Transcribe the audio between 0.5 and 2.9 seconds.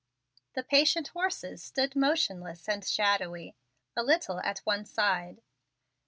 The patient horses stood motionless and